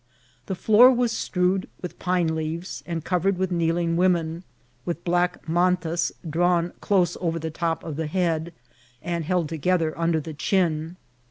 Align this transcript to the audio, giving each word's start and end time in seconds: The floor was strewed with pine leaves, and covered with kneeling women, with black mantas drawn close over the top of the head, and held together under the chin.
The 0.47 0.55
floor 0.55 0.91
was 0.91 1.11
strewed 1.11 1.69
with 1.79 1.99
pine 1.99 2.33
leaves, 2.33 2.81
and 2.87 3.03
covered 3.05 3.37
with 3.37 3.51
kneeling 3.51 3.95
women, 3.97 4.43
with 4.83 5.03
black 5.03 5.47
mantas 5.47 6.11
drawn 6.27 6.73
close 6.81 7.15
over 7.21 7.37
the 7.37 7.51
top 7.51 7.83
of 7.83 7.97
the 7.97 8.07
head, 8.07 8.51
and 9.03 9.25
held 9.25 9.47
together 9.47 9.95
under 9.95 10.19
the 10.19 10.33
chin. 10.33 10.97